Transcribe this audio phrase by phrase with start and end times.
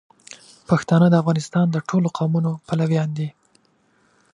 [0.69, 3.29] پښتانه د افغانستان د ټولو قومونو پلویان دي.